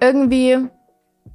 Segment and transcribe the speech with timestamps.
[0.00, 0.58] Irgendwie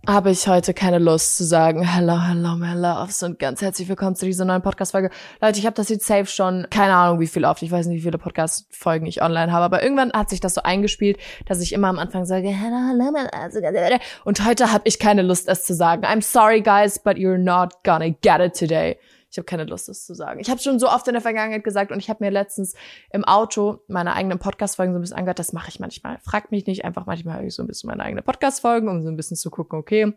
[0.07, 4.15] habe ich heute keine Lust zu sagen, hello, hello, my loves und ganz herzlich willkommen
[4.15, 5.09] zu dieser neuen Podcast-Folge.
[5.41, 7.97] Leute, ich habe das jetzt safe schon, keine Ahnung wie viel oft, ich weiß nicht,
[7.97, 11.73] wie viele Podcast-Folgen ich online habe, aber irgendwann hat sich das so eingespielt, dass ich
[11.73, 13.99] immer am Anfang sage, hello, hello, my loves.
[14.25, 16.03] Und heute habe ich keine Lust, es zu sagen.
[16.05, 18.97] I'm sorry, guys, but you're not gonna get it today.
[19.31, 20.41] Ich habe keine Lust, das zu sagen.
[20.41, 22.75] Ich habe schon so oft in der Vergangenheit gesagt und ich habe mir letztens
[23.11, 25.39] im Auto meine eigenen Podcast-Folgen so ein bisschen angehört.
[25.39, 26.19] Das mache ich manchmal.
[26.19, 29.09] Fragt mich nicht, einfach manchmal höre ich so ein bisschen meine eigenen Podcast-Folgen, um so
[29.09, 30.13] ein bisschen zu gucken, okay,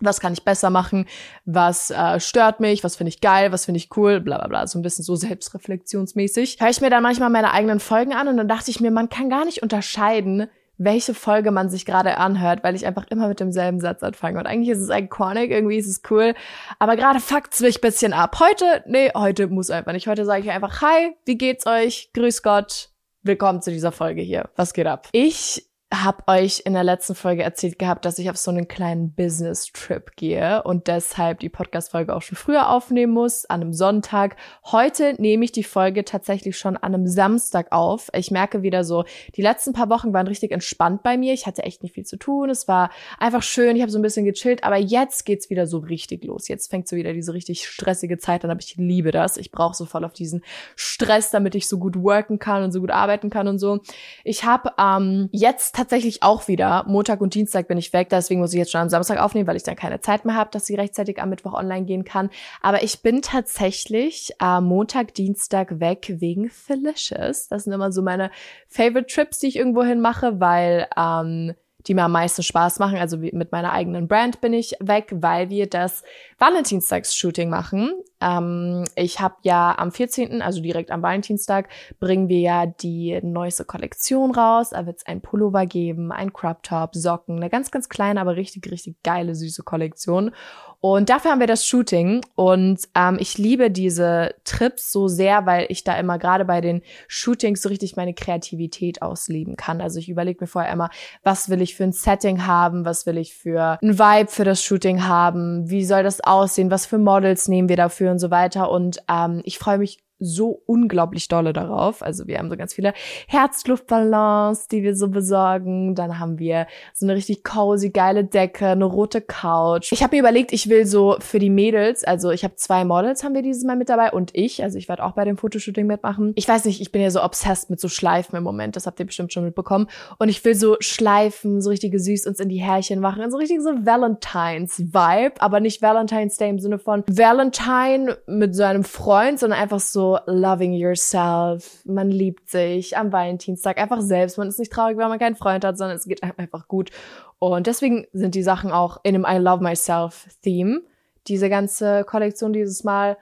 [0.00, 1.06] was kann ich besser machen,
[1.44, 4.66] was äh, stört mich, was finde ich geil, was finde ich cool, bla bla bla,
[4.66, 6.58] so ein bisschen so selbstreflexionsmäßig.
[6.60, 9.08] Höre ich mir dann manchmal meine eigenen Folgen an und dann dachte ich mir, man
[9.08, 13.40] kann gar nicht unterscheiden, welche Folge man sich gerade anhört, weil ich einfach immer mit
[13.40, 14.38] demselben Satz anfange.
[14.38, 16.34] Und eigentlich ist es iconic, irgendwie ist es cool.
[16.78, 18.38] Aber gerade fuckt's mich bisschen ab.
[18.40, 20.06] Heute, nee, heute muss einfach nicht.
[20.06, 22.10] Heute sage ich einfach, hi, wie geht's euch?
[22.14, 22.90] Grüß Gott.
[23.22, 24.48] Willkommen zu dieser Folge hier.
[24.54, 25.08] Was geht ab?
[25.12, 29.12] Ich habe euch in der letzten Folge erzählt gehabt, dass ich auf so einen kleinen
[29.14, 34.36] Business-Trip gehe und deshalb die Podcast-Folge auch schon früher aufnehmen muss, an einem Sonntag.
[34.66, 38.10] Heute nehme ich die Folge tatsächlich schon an einem Samstag auf.
[38.14, 41.32] Ich merke wieder so, die letzten paar Wochen waren richtig entspannt bei mir.
[41.32, 42.50] Ich hatte echt nicht viel zu tun.
[42.50, 43.74] Es war einfach schön.
[43.74, 46.48] Ich habe so ein bisschen gechillt, aber jetzt geht's wieder so richtig los.
[46.48, 49.38] Jetzt fängt so wieder diese richtig stressige Zeit an, aber ich liebe das.
[49.38, 50.44] Ich brauche so voll auf diesen
[50.76, 53.80] Stress, damit ich so gut worken kann und so gut arbeiten kann und so.
[54.22, 56.84] Ich habe ähm, jetzt tatsächlich auch wieder.
[56.88, 59.56] Montag und Dienstag bin ich weg, deswegen muss ich jetzt schon am Samstag aufnehmen, weil
[59.56, 62.30] ich dann keine Zeit mehr habe, dass sie rechtzeitig am Mittwoch online gehen kann.
[62.60, 67.48] Aber ich bin tatsächlich äh, Montag, Dienstag weg wegen Felicious.
[67.48, 68.30] Das sind immer so meine
[68.68, 71.54] Favorite Trips, die ich irgendwo hin mache, weil ähm,
[71.86, 72.98] die mir am meisten Spaß machen.
[72.98, 76.02] Also mit meiner eigenen Brand bin ich weg, weil wir das
[76.38, 77.92] Valentinstags-Shooting machen.
[78.20, 81.68] Ähm, ich habe ja am 14., also direkt am Valentinstag,
[82.00, 84.70] bringen wir ja die neueste Kollektion raus.
[84.70, 88.36] Da wird es ein Pullover geben, ein Crop Top, Socken, eine ganz, ganz kleine, aber
[88.36, 90.32] richtig, richtig geile, süße Kollektion.
[90.80, 92.24] Und dafür haben wir das Shooting.
[92.36, 96.82] Und ähm, ich liebe diese Trips so sehr, weil ich da immer gerade bei den
[97.08, 99.80] Shootings so richtig meine Kreativität ausleben kann.
[99.80, 100.90] Also ich überlege mir vorher immer,
[101.24, 104.62] was will ich für ein Setting haben, was will ich für ein Vibe für das
[104.62, 108.70] Shooting haben, wie soll das aussehen, was für Models nehmen wir dafür und so weiter.
[108.70, 112.02] Und ähm, ich freue mich so unglaublich dolle darauf.
[112.02, 112.92] Also wir haben so ganz viele
[113.26, 115.94] Herzluftballons, die wir so besorgen.
[115.94, 119.92] Dann haben wir so eine richtig cozy, geile Decke, eine rote Couch.
[119.92, 123.22] Ich habe mir überlegt, ich will so für die Mädels, also ich habe zwei Models
[123.24, 125.86] haben wir dieses Mal mit dabei und ich, also ich werde auch bei dem Fotoshooting
[125.86, 126.32] mitmachen.
[126.36, 128.98] Ich weiß nicht, ich bin ja so obsessed mit so Schleifen im Moment, das habt
[129.00, 129.88] ihr bestimmt schon mitbekommen.
[130.18, 133.60] Und ich will so Schleifen, so richtige süß uns in die Härchen machen, so richtig
[133.62, 139.58] so Valentines-Vibe, aber nicht Valentine's Day im Sinne von Valentine mit so einem Freund, sondern
[139.58, 144.96] einfach so loving yourself, man liebt sich am Valentinstag einfach selbst, man ist nicht traurig,
[144.96, 146.90] weil man keinen Freund hat, sondern es geht einem einfach gut.
[147.38, 150.82] Und deswegen sind die Sachen auch in dem I Love Myself Theme,
[151.26, 153.16] diese ganze Kollektion dieses Mal.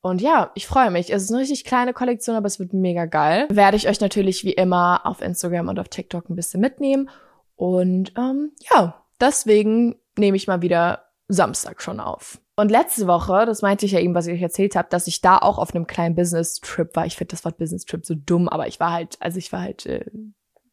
[0.00, 1.12] Und ja, ich freue mich.
[1.12, 3.46] Es ist eine richtig kleine Kollektion, aber es wird mega geil.
[3.50, 7.08] Werde ich euch natürlich wie immer auf Instagram und auf TikTok ein bisschen mitnehmen.
[7.54, 12.41] Und ähm, ja, deswegen nehme ich mal wieder Samstag schon auf.
[12.54, 15.22] Und letzte Woche, das meinte ich ja eben, was ich euch erzählt habe, dass ich
[15.22, 17.06] da auch auf einem kleinen Business-Trip war.
[17.06, 19.86] Ich finde das Wort Business-Trip so dumm, aber ich war halt, also ich war halt
[19.86, 20.04] äh,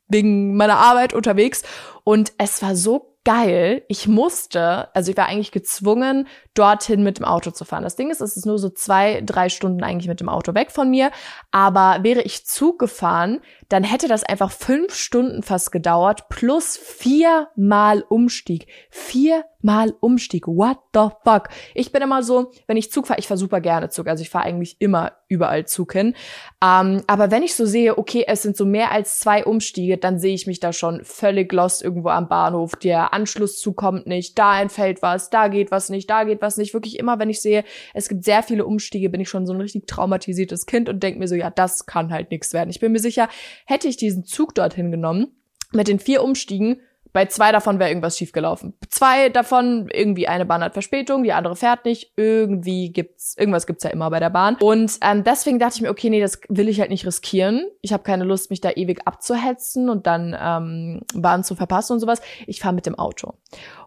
[0.10, 1.64] wegen meiner Arbeit unterwegs
[2.04, 3.84] und es war so geil.
[3.88, 7.84] Ich musste, also ich war eigentlich gezwungen, dorthin mit dem Auto zu fahren.
[7.84, 10.72] Das Ding ist, es ist nur so zwei, drei Stunden eigentlich mit dem Auto weg
[10.72, 11.12] von mir.
[11.52, 18.03] Aber wäre ich Zug gefahren, dann hätte das einfach fünf Stunden fast gedauert, plus viermal
[18.09, 18.68] Umstieg.
[18.90, 20.47] Viermal Umstieg.
[20.47, 21.50] What the fuck?
[21.75, 24.07] Ich bin immer so, wenn ich Zug fahre, ich fahre super gerne Zug.
[24.07, 26.16] Also ich fahre eigentlich immer überall Zug hin.
[26.63, 30.18] Ähm, aber wenn ich so sehe, okay, es sind so mehr als zwei Umstiege, dann
[30.18, 32.75] sehe ich mich da schon völlig lost irgendwo am Bahnhof.
[32.75, 36.74] Der Anschlusszug kommt nicht, da entfällt was, da geht was nicht, da geht was nicht.
[36.74, 37.63] Wirklich immer, wenn ich sehe,
[37.94, 41.19] es gibt sehr viele Umstiege, bin ich schon so ein richtig traumatisiertes Kind und denke
[41.19, 42.72] mir so, ja, das kann halt nichts werden.
[42.72, 43.30] Ich bin mir sicher,
[43.66, 45.42] hätte ich diesen Zug dorthin genommen,
[45.72, 46.81] mit den vier Umstiegen,
[47.12, 48.75] bei zwei davon wäre irgendwas schiefgelaufen.
[48.89, 52.13] Zwei davon, irgendwie eine Bahn hat Verspätung, die andere fährt nicht.
[52.16, 54.57] Irgendwie gibt's, irgendwas gibt's ja immer bei der Bahn.
[54.57, 57.68] Und ähm, deswegen dachte ich mir, okay, nee, das will ich halt nicht riskieren.
[57.81, 62.00] Ich habe keine Lust, mich da ewig abzuhetzen und dann ähm, Bahn zu verpassen und
[62.00, 62.22] sowas.
[62.45, 63.34] Ich fahre mit dem Auto.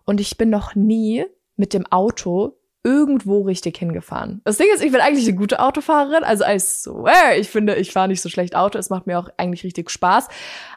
[0.04, 1.24] Und ich bin noch nie
[1.56, 4.40] mit dem Auto irgendwo richtig hingefahren.
[4.44, 7.92] Das Ding ist, ich bin eigentlich eine gute Autofahrerin, also I swear, ich finde, ich
[7.92, 10.28] fahre nicht so schlecht Auto, es macht mir auch eigentlich richtig Spaß,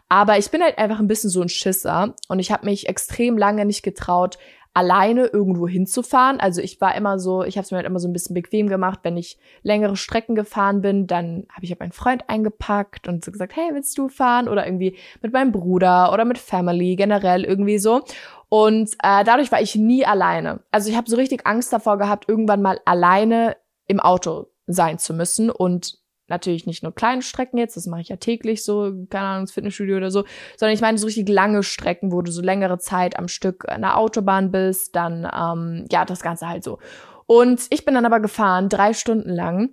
[0.07, 3.37] aber ich bin halt einfach ein bisschen so ein Schisser und ich habe mich extrem
[3.37, 4.37] lange nicht getraut,
[4.75, 6.39] alleine irgendwo hinzufahren.
[6.41, 8.67] Also ich war immer so, ich habe es mir halt immer so ein bisschen bequem
[8.67, 13.23] gemacht, wenn ich längere Strecken gefahren bin, dann habe ich halt meinen Freund eingepackt und
[13.23, 14.49] so gesagt, hey, willst du fahren?
[14.49, 18.01] Oder irgendwie mit meinem Bruder oder mit Family, generell irgendwie so.
[18.49, 20.59] Und äh, dadurch war ich nie alleine.
[20.71, 23.55] Also ich habe so richtig Angst davor gehabt, irgendwann mal alleine
[23.87, 28.09] im Auto sein zu müssen und natürlich nicht nur kleine Strecken jetzt, das mache ich
[28.09, 30.25] ja täglich so, keine Ahnung, ins Fitnessstudio oder so,
[30.57, 33.81] sondern ich meine so richtig lange Strecken, wo du so längere Zeit am Stück an
[33.81, 36.79] der Autobahn bist, dann, ähm, ja, das Ganze halt so.
[37.27, 39.69] Und ich bin dann aber gefahren, drei Stunden lang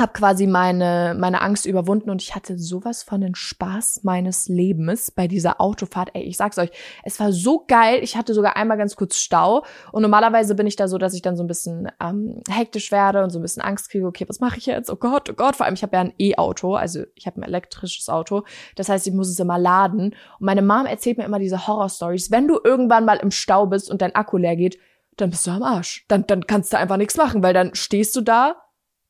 [0.00, 5.10] habe quasi meine meine Angst überwunden und ich hatte sowas von den Spaß meines Lebens
[5.10, 6.10] bei dieser Autofahrt.
[6.14, 6.70] Ey, ich sag's euch,
[7.04, 8.00] es war so geil.
[8.02, 11.22] Ich hatte sogar einmal ganz kurz Stau und normalerweise bin ich da so, dass ich
[11.22, 14.06] dann so ein bisschen ähm, hektisch werde und so ein bisschen Angst kriege.
[14.06, 14.90] Okay, was mache ich jetzt?
[14.90, 15.56] Oh Gott, oh Gott.
[15.56, 18.44] Vor allem ich habe ja ein E-Auto, also ich habe ein elektrisches Auto.
[18.76, 20.14] Das heißt, ich muss es immer laden.
[20.38, 22.30] Und meine Mom erzählt mir immer diese Horror-Stories.
[22.30, 24.78] Wenn du irgendwann mal im Stau bist und dein Akku leer geht,
[25.16, 26.06] dann bist du am Arsch.
[26.08, 28.56] Dann dann kannst du einfach nichts machen, weil dann stehst du da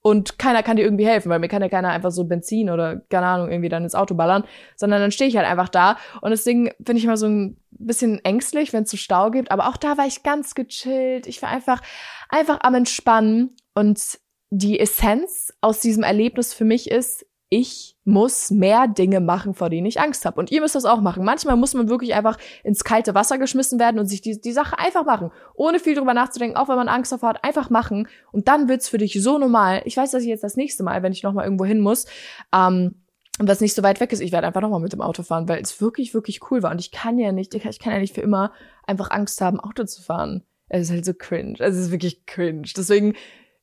[0.02, 3.00] und keiner kann dir irgendwie helfen, weil mir kann ja keiner einfach so Benzin oder
[3.10, 4.44] keine Ahnung irgendwie dann ins Auto ballern,
[4.76, 5.98] sondern dann stehe ich halt einfach da.
[6.22, 9.68] Und deswegen bin ich immer so ein bisschen ängstlich, wenn es so Stau gibt, aber
[9.68, 11.26] auch da war ich ganz gechillt.
[11.26, 11.82] Ich war einfach
[12.30, 13.56] einfach am entspannen.
[13.74, 14.18] Und
[14.50, 19.86] die Essenz aus diesem Erlebnis für mich ist, ich muss mehr Dinge machen, vor denen
[19.86, 20.38] ich Angst habe.
[20.38, 21.24] Und ihr müsst das auch machen.
[21.24, 24.78] Manchmal muss man wirklich einfach ins kalte Wasser geschmissen werden und sich die, die Sache
[24.78, 25.32] einfach machen.
[25.54, 28.08] Ohne viel drüber nachzudenken, auch wenn man Angst davor hat, einfach machen.
[28.30, 29.82] Und dann wird's für dich so normal.
[29.84, 32.06] Ich weiß, dass ich jetzt das nächste Mal, wenn ich nochmal irgendwo hin muss,
[32.54, 32.94] ähm,
[33.40, 35.60] was nicht so weit weg ist, ich werde einfach nochmal mit dem Auto fahren, weil
[35.60, 36.70] es wirklich, wirklich cool war.
[36.70, 38.52] Und ich kann ja nicht, ich kann ja nicht für immer
[38.86, 40.44] einfach Angst haben, Auto zu fahren.
[40.68, 41.56] Es ist halt so cringe.
[41.58, 42.68] Es ist wirklich cringe.
[42.76, 43.14] Deswegen,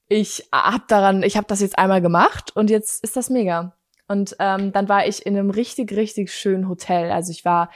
[0.09, 3.73] ich hab daran, ich habe das jetzt einmal gemacht und jetzt ist das mega.
[4.07, 7.11] Und ähm, dann war ich in einem richtig, richtig schönen Hotel.
[7.11, 7.69] Also ich war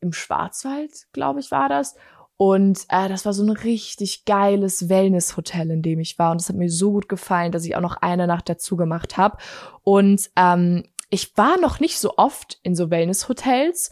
[0.00, 1.96] im Schwarzwald, glaube ich, war das.
[2.36, 6.32] Und äh, das war so ein richtig geiles Wellness-Hotel, in dem ich war.
[6.32, 9.16] Und das hat mir so gut gefallen, dass ich auch noch eine Nacht dazu gemacht
[9.16, 9.36] habe.
[9.82, 13.90] Und ähm, ich war noch nicht so oft in so Wellness-Hotels,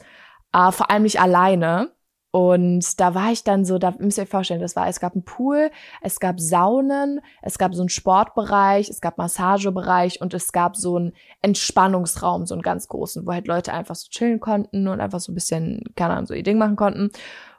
[0.54, 1.92] äh, vor allem nicht alleine.
[2.30, 5.14] Und da war ich dann so, da müsst ihr euch vorstellen, das war, es gab
[5.14, 5.70] einen Pool,
[6.02, 10.96] es gab Saunen, es gab so einen Sportbereich, es gab Massagebereich und es gab so
[10.96, 15.20] einen Entspannungsraum, so einen ganz großen, wo halt Leute einfach so chillen konnten und einfach
[15.20, 17.10] so ein bisschen, keine Ahnung, so ihr Ding machen konnten.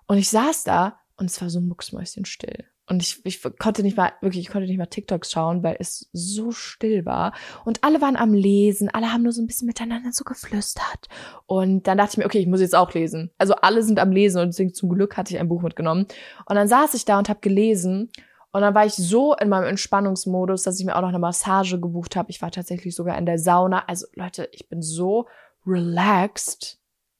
[0.06, 2.66] Und ich saß da und es war so mucksmäuschenstill.
[2.90, 6.10] Und ich, ich konnte nicht mal, wirklich, ich konnte nicht mal TikToks schauen, weil es
[6.12, 7.34] so still war.
[7.64, 11.08] Und alle waren am Lesen, alle haben nur so ein bisschen miteinander so geflüstert.
[11.46, 13.30] Und dann dachte ich mir, okay, ich muss jetzt auch lesen.
[13.38, 16.08] Also alle sind am Lesen und deswegen zum Glück hatte ich ein Buch mitgenommen.
[16.48, 18.10] Und dann saß ich da und habe gelesen.
[18.52, 21.80] Und dann war ich so in meinem Entspannungsmodus, dass ich mir auch noch eine Massage
[21.80, 22.32] gebucht habe.
[22.32, 23.84] Ich war tatsächlich sogar in der Sauna.
[23.86, 25.28] Also Leute, ich bin so
[25.64, 26.80] relaxed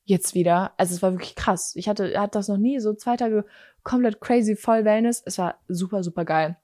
[0.10, 0.74] jetzt wieder.
[0.78, 1.74] Also es war wirklich krass.
[1.76, 3.46] Ich hatte, hatte das noch nie, so zwei Tage
[3.84, 5.22] komplett crazy voll Wellness.
[5.26, 6.58] Es war super, super geil.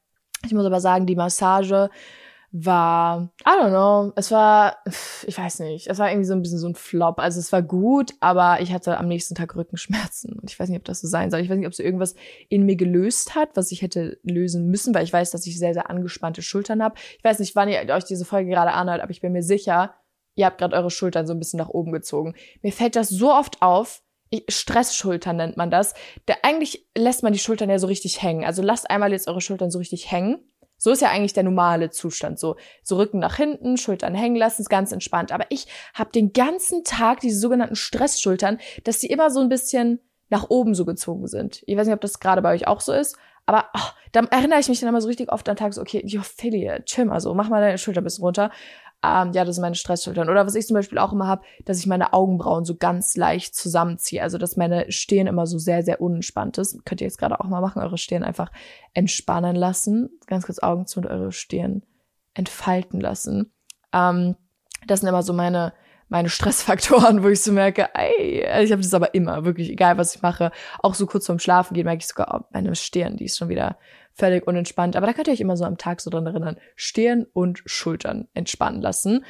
[0.46, 1.90] Ich muss aber sagen, die Massage
[2.58, 4.78] war, I don't know, es war,
[5.26, 7.20] ich weiß nicht, es war irgendwie so ein bisschen so ein Flop.
[7.20, 10.34] Also es war gut, aber ich hatte am nächsten Tag Rückenschmerzen.
[10.40, 11.42] Und ich weiß nicht, ob das so sein soll.
[11.42, 12.16] Ich weiß nicht, ob es irgendwas
[12.48, 15.74] in mir gelöst hat, was ich hätte lösen müssen, weil ich weiß, dass ich sehr,
[15.74, 16.96] sehr angespannte Schultern habe.
[17.18, 19.96] Ich weiß nicht, wann ihr euch diese Folge gerade anhört, aber ich bin mir sicher,
[20.36, 22.36] ihr habt gerade eure Schultern so ein bisschen nach oben gezogen.
[22.62, 24.02] Mir fällt das so oft auf,
[24.50, 25.94] Stressschultern nennt man das.
[26.28, 28.44] Der, eigentlich lässt man die Schultern ja so richtig hängen.
[28.46, 30.40] Also lasst einmal jetzt eure Schultern so richtig hängen.
[30.78, 32.38] So ist ja eigentlich der normale Zustand.
[32.38, 35.32] So, so Rücken nach hinten, Schultern hängen lassen, ist ganz entspannt.
[35.32, 40.00] Aber ich habe den ganzen Tag diese sogenannten Stressschultern, dass die immer so ein bisschen
[40.30, 41.64] nach oben so gezogen sind.
[41.66, 43.18] Ich weiß nicht, ob das gerade bei euch auch so ist.
[43.46, 46.02] Aber oh, dann erinnere ich mich dann immer so richtig oft an Tag so, okay,
[46.06, 46.22] yo,
[46.86, 48.52] chill mal so, mach mal deine Schulter ein bisschen runter.
[49.06, 50.30] Ähm, ja, das sind meine Stressschultern.
[50.30, 53.56] Oder was ich zum Beispiel auch immer habe, dass ich meine Augenbrauen so ganz leicht
[53.56, 54.22] zusammenziehe.
[54.22, 56.86] Also, dass meine Stirn immer so sehr, sehr unentspannt ist.
[56.86, 58.52] Könnt ihr jetzt gerade auch mal machen, eure Stirn einfach
[58.94, 60.10] entspannen lassen.
[60.28, 61.84] Ganz kurz Augen zu und eure Stirn
[62.34, 63.54] entfalten lassen.
[63.94, 64.36] Ähm,
[64.88, 65.74] das sind immer so meine
[66.08, 70.16] meine Stressfaktoren, wo ich so merke, ey, ich habe das aber immer, wirklich, egal was
[70.16, 73.26] ich mache, auch so kurz vorm Schlafen gehen, merke ich sogar, oh, meine Stirn, die
[73.26, 73.78] ist schon wieder
[74.16, 74.96] völlig unentspannt.
[74.96, 78.28] Aber da könnt ihr euch immer so am Tag so dran erinnern, Stirn und Schultern
[78.34, 79.26] entspannen lassen.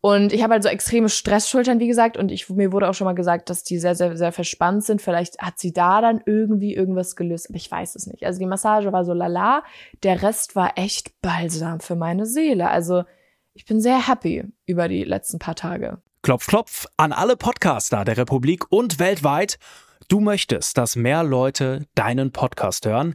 [0.00, 3.04] Und ich habe halt so extreme Stressschultern, wie gesagt, und ich, mir wurde auch schon
[3.04, 5.02] mal gesagt, dass die sehr, sehr, sehr verspannt sind.
[5.02, 8.24] Vielleicht hat sie da dann irgendwie irgendwas gelöst, aber ich weiß es nicht.
[8.24, 9.64] Also die Massage war so lala,
[10.04, 12.70] der Rest war echt balsam für meine Seele.
[12.70, 13.02] Also
[13.54, 15.98] ich bin sehr happy über die letzten paar Tage.
[16.22, 19.58] Klopf, klopf an alle Podcaster der Republik und weltweit.
[20.06, 23.14] Du möchtest, dass mehr Leute deinen Podcast hören?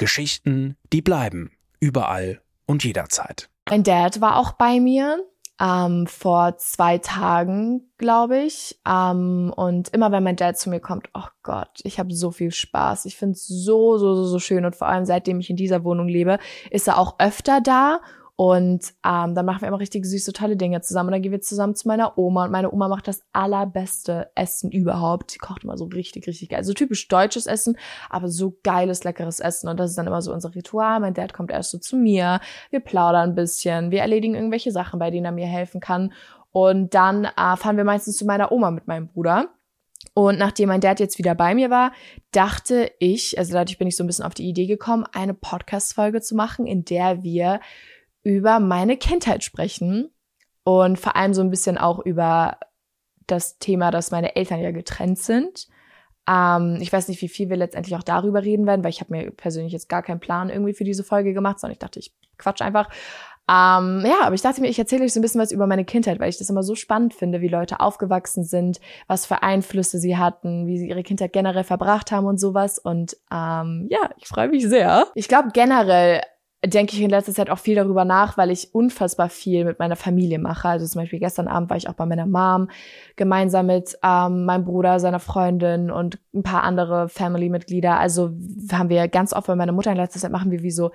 [0.00, 1.52] Geschichten, die bleiben.
[1.78, 3.50] Überall und jederzeit.
[3.68, 5.26] Mein Dad war auch bei mir.
[5.60, 8.80] Ähm, vor zwei Tagen, glaube ich.
[8.88, 12.50] Ähm, und immer wenn mein Dad zu mir kommt, oh Gott, ich habe so viel
[12.50, 13.04] Spaß.
[13.04, 14.64] Ich finde es so, so, so, so schön.
[14.64, 16.38] Und vor allem seitdem ich in dieser Wohnung lebe,
[16.70, 18.00] ist er auch öfter da
[18.40, 21.08] und ähm, dann machen wir immer richtig süße, tolle Dinge zusammen.
[21.08, 22.46] Und dann gehen wir zusammen zu meiner Oma.
[22.46, 25.32] Und meine Oma macht das allerbeste Essen überhaupt.
[25.32, 26.64] Sie kocht immer so richtig, richtig geil.
[26.64, 27.76] So typisch deutsches Essen,
[28.08, 29.68] aber so geiles, leckeres Essen.
[29.68, 31.00] Und das ist dann immer so unser Ritual.
[31.00, 32.40] Mein Dad kommt erst so zu mir.
[32.70, 33.90] Wir plaudern ein bisschen.
[33.90, 36.14] Wir erledigen irgendwelche Sachen, bei denen er mir helfen kann.
[36.50, 39.50] Und dann äh, fahren wir meistens zu meiner Oma mit meinem Bruder.
[40.14, 41.92] Und nachdem mein Dad jetzt wieder bei mir war,
[42.32, 46.22] dachte ich, also dadurch bin ich so ein bisschen auf die Idee gekommen, eine Podcast-Folge
[46.22, 47.60] zu machen, in der wir
[48.22, 50.10] über meine Kindheit sprechen
[50.64, 52.58] und vor allem so ein bisschen auch über
[53.26, 55.68] das Thema, dass meine Eltern ja getrennt sind.
[56.28, 59.12] Ähm, ich weiß nicht, wie viel wir letztendlich auch darüber reden werden, weil ich habe
[59.12, 62.12] mir persönlich jetzt gar keinen Plan irgendwie für diese Folge gemacht, sondern ich dachte, ich
[62.36, 62.88] quatsch einfach.
[63.48, 65.84] Ähm, ja, aber ich dachte mir, ich erzähle euch so ein bisschen was über meine
[65.84, 69.98] Kindheit, weil ich das immer so spannend finde, wie Leute aufgewachsen sind, was für Einflüsse
[69.98, 72.78] sie hatten, wie sie ihre Kindheit generell verbracht haben und sowas.
[72.78, 75.08] Und ähm, ja, ich freue mich sehr.
[75.16, 76.20] Ich glaube generell
[76.64, 79.96] denke ich in letzter Zeit auch viel darüber nach, weil ich unfassbar viel mit meiner
[79.96, 80.68] Familie mache.
[80.68, 82.68] Also zum Beispiel gestern Abend war ich auch bei meiner Mom
[83.16, 87.98] gemeinsam mit ähm, meinem Bruder, seiner Freundin und ein paar andere Family-Mitglieder.
[87.98, 88.32] Also
[88.72, 90.90] haben wir ganz oft bei meiner Mutter in letzter Zeit machen wir wie so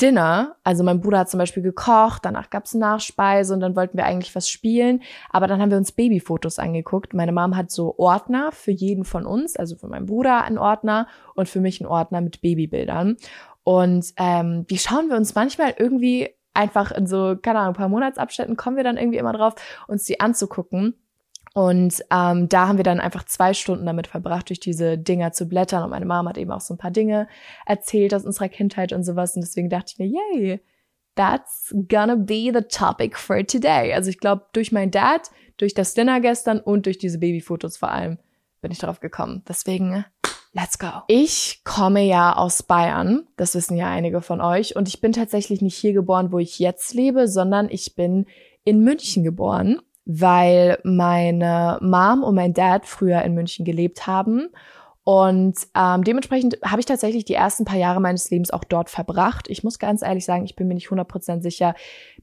[0.00, 0.54] Dinner.
[0.62, 4.36] Also mein Bruder hat zum Beispiel gekocht, danach gab's Nachspeise und dann wollten wir eigentlich
[4.36, 5.02] was spielen.
[5.30, 7.14] Aber dann haben wir uns Babyfotos angeguckt.
[7.14, 11.08] Meine Mom hat so Ordner für jeden von uns, also für meinen Bruder einen Ordner
[11.34, 13.16] und für mich einen Ordner mit Babybildern.
[13.64, 17.88] Und ähm, die schauen wir uns manchmal irgendwie einfach in so, keine Ahnung, ein paar
[17.88, 19.54] Monatsabständen kommen wir dann irgendwie immer drauf,
[19.86, 20.94] uns die anzugucken.
[21.54, 25.48] Und ähm, da haben wir dann einfach zwei Stunden damit verbracht, durch diese Dinger zu
[25.48, 25.82] blättern.
[25.82, 27.28] Und meine Mama hat eben auch so ein paar Dinge
[27.66, 29.34] erzählt aus unserer Kindheit und sowas.
[29.34, 30.60] Und deswegen dachte ich mir, yay,
[31.14, 33.92] that's gonna be the topic for today.
[33.92, 37.90] Also ich glaube, durch meinen Dad, durch das Dinner gestern und durch diese Babyfotos vor
[37.90, 38.18] allem
[38.60, 39.42] bin ich darauf gekommen.
[39.48, 40.04] Deswegen
[40.60, 40.88] Let's go.
[41.06, 45.62] Ich komme ja aus Bayern, das wissen ja einige von euch, und ich bin tatsächlich
[45.62, 48.26] nicht hier geboren, wo ich jetzt lebe, sondern ich bin
[48.64, 54.48] in München geboren, weil meine Mom und mein Dad früher in München gelebt haben.
[55.04, 59.48] Und ähm, dementsprechend habe ich tatsächlich die ersten paar Jahre meines Lebens auch dort verbracht.
[59.48, 61.76] Ich muss ganz ehrlich sagen, ich bin mir nicht 100% sicher,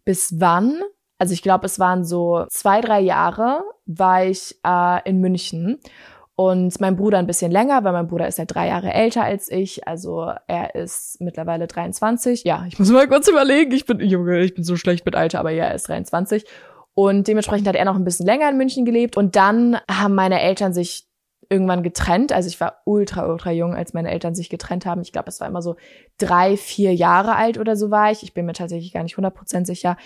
[0.03, 0.81] bis wann.
[1.17, 5.79] Also ich glaube, es waren so zwei, drei Jahre war ich äh, in München.
[6.37, 9.49] Und mein Bruder ein bisschen länger, weil mein Bruder ist ja drei Jahre älter als
[9.49, 9.87] ich.
[9.87, 12.43] Also er ist mittlerweile 23.
[12.43, 13.71] Ja, ich muss mal kurz überlegen.
[13.71, 16.45] Ich bin, Junge, ich bin so schlecht mit Alter, aber ja, er ist 23.
[16.93, 19.15] Und dementsprechend hat er noch ein bisschen länger in München gelebt.
[19.15, 21.07] Und dann haben meine Eltern sich
[21.49, 22.31] irgendwann getrennt.
[22.31, 25.01] Also ich war ultra, ultra jung, als meine Eltern sich getrennt haben.
[25.01, 25.75] Ich glaube, es war immer so
[26.17, 28.23] drei, vier Jahre alt oder so war ich.
[28.23, 29.97] Ich bin mir tatsächlich gar nicht 100% sicher.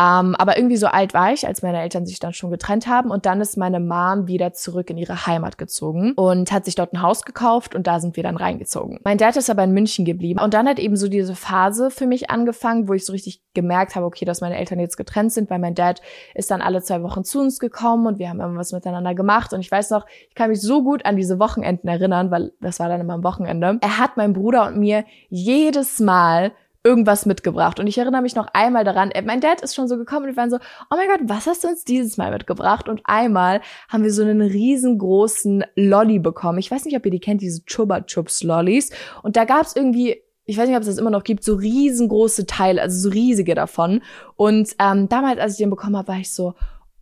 [0.00, 3.10] Ähm, aber irgendwie so alt war ich, als meine Eltern sich dann schon getrennt haben.
[3.10, 6.94] Und dann ist meine Mom wieder zurück in ihre Heimat gezogen und hat sich dort
[6.94, 9.00] ein Haus gekauft und da sind wir dann reingezogen.
[9.04, 10.40] Mein Dad ist aber in München geblieben.
[10.40, 13.94] Und dann hat eben so diese Phase für mich angefangen, wo ich so richtig gemerkt
[13.94, 16.00] habe, okay, dass meine Eltern jetzt getrennt sind, weil mein Dad
[16.34, 19.52] ist dann alle zwei Wochen zu uns gekommen und wir haben immer was miteinander gemacht.
[19.52, 22.80] Und ich weiß noch, ich kann mich so gut an diese Wochenenden erinnern, weil das
[22.80, 23.78] war dann immer am Wochenende.
[23.82, 26.52] Er hat meinem Bruder und mir jedes Mal
[26.82, 27.78] irgendwas mitgebracht.
[27.78, 30.32] Und ich erinnere mich noch einmal daran, äh, mein Dad ist schon so gekommen und
[30.32, 30.58] wir waren so,
[30.90, 32.88] oh mein Gott, was hast du uns dieses Mal mitgebracht?
[32.88, 36.58] Und einmal haben wir so einen riesengroßen Lolly bekommen.
[36.58, 38.90] Ich weiß nicht, ob ihr die kennt, diese Chuba Chups Lollis.
[39.22, 42.44] Und da gab's irgendwie ich weiß nicht, ob es das immer noch gibt, so riesengroße
[42.44, 44.02] Teile, also so riesige davon.
[44.34, 46.54] Und ähm, damals, als ich den bekommen habe, war ich so,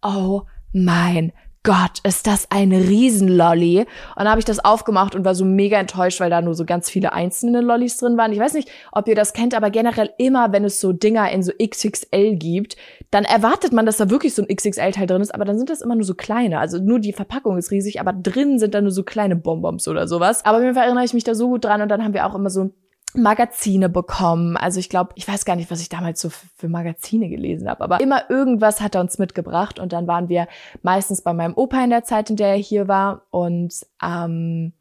[0.02, 0.42] oh
[0.74, 1.32] mein
[1.68, 3.80] Gott, ist das ein Riesenlolly.
[3.80, 6.64] Und dann habe ich das aufgemacht und war so mega enttäuscht, weil da nur so
[6.64, 8.32] ganz viele einzelne Lollis drin waren.
[8.32, 11.42] Ich weiß nicht, ob ihr das kennt, aber generell immer, wenn es so Dinger in
[11.42, 12.78] so XXL gibt,
[13.10, 15.82] dann erwartet man, dass da wirklich so ein XXL-Teil drin ist, aber dann sind das
[15.82, 16.58] immer nur so kleine.
[16.58, 20.08] Also nur die Verpackung ist riesig, aber drin sind dann nur so kleine Bonbons oder
[20.08, 20.46] sowas.
[20.46, 22.24] Aber auf jeden Fall erinnere ich mich da so gut dran und dann haben wir
[22.24, 22.70] auch immer so
[23.14, 24.56] Magazine bekommen.
[24.56, 27.82] Also ich glaube, ich weiß gar nicht, was ich damals so für Magazine gelesen habe,
[27.82, 30.46] aber immer irgendwas hat er uns mitgebracht und dann waren wir
[30.82, 34.72] meistens bei meinem Opa in der Zeit, in der er hier war und ähm,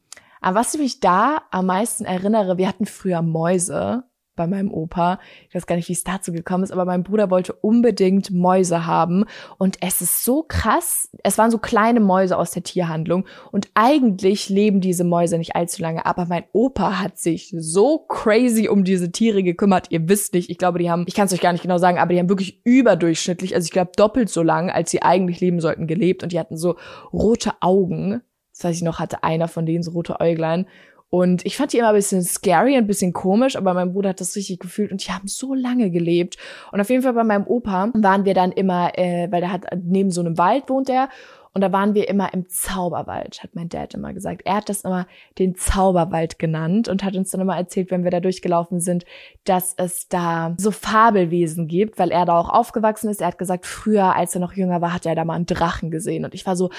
[0.42, 4.04] An was ich mich da am meisten erinnere, wir hatten früher Mäuse
[4.38, 5.20] bei meinem Opa.
[5.50, 8.86] Ich weiß gar nicht, wie es dazu gekommen ist, aber mein Bruder wollte unbedingt Mäuse
[8.86, 9.26] haben.
[9.58, 11.10] Und es ist so krass.
[11.24, 13.26] Es waren so kleine Mäuse aus der Tierhandlung.
[13.52, 16.06] Und eigentlich leben diese Mäuse nicht allzu lange.
[16.06, 19.88] Aber mein Opa hat sich so crazy um diese Tiere gekümmert.
[19.90, 21.98] Ihr wisst nicht, ich glaube, die haben, ich kann es euch gar nicht genau sagen,
[21.98, 25.60] aber die haben wirklich überdurchschnittlich, also ich glaube doppelt so lang, als sie eigentlich leben
[25.60, 26.24] sollten, gelebt.
[26.24, 26.78] Und die hatten so
[27.12, 28.22] rote Augen.
[28.54, 30.68] Das weiß ich noch, hatte einer von denen so rote Äuglein.
[31.10, 34.20] Und ich fand die immer ein bisschen scary, ein bisschen komisch, aber mein Bruder hat
[34.20, 36.38] das richtig gefühlt und die haben so lange gelebt.
[36.72, 39.66] Und auf jeden Fall bei meinem Opa waren wir dann immer, äh, weil der hat
[39.84, 41.08] neben so einem Wald wohnt er
[41.54, 44.44] und da waren wir immer im Zauberwald, hat mein Dad immer gesagt.
[44.46, 45.08] Er hat das immer
[45.40, 49.06] den Zauberwald genannt und hat uns dann immer erzählt, wenn wir da durchgelaufen sind,
[49.44, 53.22] dass es da so Fabelwesen gibt, weil er da auch aufgewachsen ist.
[53.22, 55.90] Er hat gesagt, früher, als er noch jünger war, hat er da mal einen Drachen
[55.90, 56.26] gesehen.
[56.26, 56.70] Und ich war so,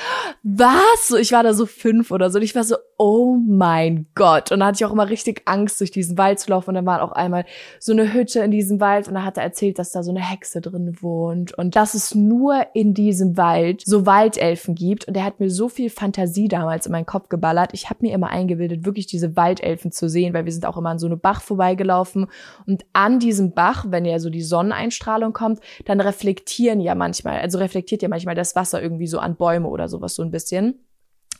[0.42, 1.08] was?
[1.08, 2.38] So, ich war da so fünf oder so.
[2.38, 4.52] Und ich war so, oh mein Gott.
[4.52, 6.70] Und da hatte ich auch immer richtig Angst, durch diesen Wald zu laufen.
[6.70, 7.44] Und dann war auch einmal
[7.80, 9.08] so eine Hütte in diesem Wald.
[9.08, 11.56] Und da hat er erzählt, dass da so eine Hexe drin wohnt.
[11.56, 15.06] Und dass es nur in diesem Wald so Waldelfen Waldelfen gibt.
[15.06, 17.70] Und er hat mir so viel Fantasie damals in meinen Kopf geballert.
[17.72, 20.90] Ich habe mir immer eingebildet, wirklich diese Waldelfen zu sehen, weil wir sind auch immer
[20.90, 22.26] an so einem Bach vorbeigelaufen.
[22.66, 27.58] Und an diesem Bach, wenn ja so die Sonneneinstrahlung kommt, dann reflektieren ja manchmal, also
[27.58, 30.80] reflektiert ja manchmal das Wasser irgendwie so an Bäume oder sowas so ein bisschen.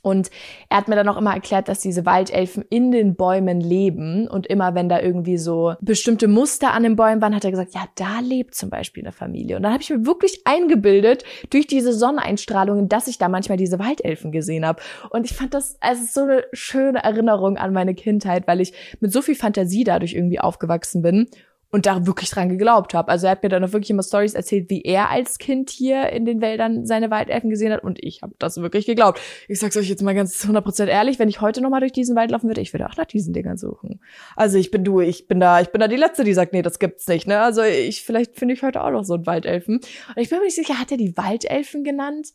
[0.02, 0.30] Und
[0.68, 4.28] er hat mir dann auch immer erklärt, dass diese Waldelfen in den Bäumen leben.
[4.28, 7.74] Und immer wenn da irgendwie so bestimmte Muster an den Bäumen waren, hat er gesagt,
[7.74, 9.56] ja, da lebt zum Beispiel eine Familie.
[9.56, 13.78] Und dann habe ich mir wirklich eingebildet durch diese Sonneneinstrahlungen, dass ich da manchmal diese
[13.78, 14.82] Waldelfen gesehen habe.
[15.10, 19.12] Und ich fand das also so eine schöne Erinnerung an meine Kindheit, weil ich mit
[19.12, 21.28] so viel Fantasie dadurch irgendwie aufgewachsen bin
[21.70, 23.10] und da wirklich dran geglaubt habe.
[23.10, 26.10] Also er hat mir dann auch wirklich immer Stories erzählt, wie er als Kind hier
[26.10, 29.20] in den Wäldern seine Waldelfen gesehen hat und ich habe das wirklich geglaubt.
[29.48, 32.16] Ich sag's euch jetzt mal ganz 100% ehrlich, wenn ich heute noch mal durch diesen
[32.16, 34.00] Wald laufen würde, ich würde auch nach diesen Dingern suchen.
[34.34, 36.62] Also ich bin du, ich bin da, ich bin da die letzte, die sagt, nee,
[36.62, 37.40] das gibt's nicht, ne?
[37.40, 39.76] Also ich vielleicht finde ich heute auch noch so einen Waldelfen.
[39.76, 42.28] Und ich bin mir nicht sicher, hat er die Waldelfen genannt?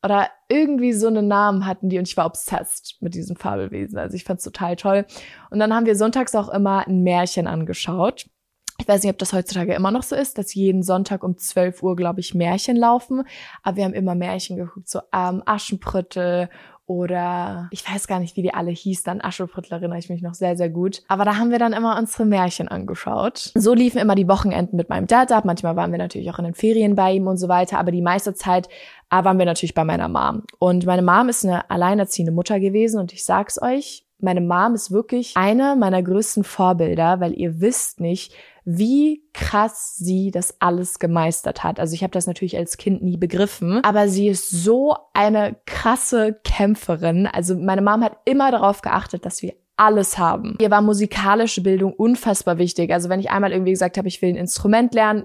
[0.00, 3.98] Oder irgendwie so einen Namen hatten die und ich war obsessed mit diesen Fabelwesen.
[3.98, 5.06] Also ich fand's total toll.
[5.50, 8.28] Und dann haben wir sonntags auch immer ein Märchen angeschaut
[8.80, 11.82] ich weiß nicht, ob das heutzutage immer noch so ist, dass jeden Sonntag um 12
[11.82, 13.24] Uhr, glaube ich, Märchen laufen.
[13.62, 16.48] Aber wir haben immer Märchen geguckt, so ähm, Aschenbrüttel
[16.86, 20.32] oder ich weiß gar nicht, wie die alle hieß, dann Aschenbrüttel erinnere ich mich noch
[20.32, 21.02] sehr, sehr gut.
[21.06, 23.52] Aber da haben wir dann immer unsere Märchen angeschaut.
[23.54, 25.44] So liefen immer die Wochenenden mit meinem Dad ab.
[25.44, 27.78] Manchmal waren wir natürlich auch in den Ferien bei ihm und so weiter.
[27.78, 28.68] Aber die meiste Zeit
[29.10, 30.44] äh, waren wir natürlich bei meiner Mom.
[30.58, 34.90] Und meine Mom ist eine alleinerziehende Mutter gewesen und ich sag's euch, meine Mom ist
[34.90, 38.32] wirklich eine meiner größten Vorbilder, weil ihr wisst nicht,
[38.70, 41.80] wie krass sie das alles gemeistert hat.
[41.80, 46.38] Also ich habe das natürlich als Kind nie begriffen, aber sie ist so eine krasse
[46.44, 47.26] Kämpferin.
[47.26, 50.58] Also meine Mom hat immer darauf geachtet, dass wir alles haben.
[50.60, 52.92] Ihr war musikalische Bildung unfassbar wichtig.
[52.92, 55.24] Also wenn ich einmal irgendwie gesagt habe, ich will ein Instrument lernen,